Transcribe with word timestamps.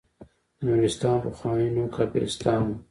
د 0.57 0.59
نورستان 0.67 1.17
پخوانی 1.23 1.67
نوم 1.75 1.87
کافرستان 1.97 2.59
و. 2.65 2.69